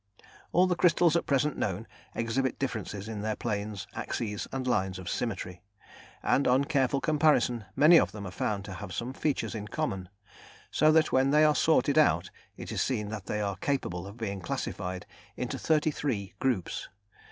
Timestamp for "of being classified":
14.07-15.05